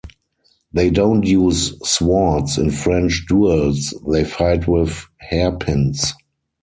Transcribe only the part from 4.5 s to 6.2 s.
with hairpins.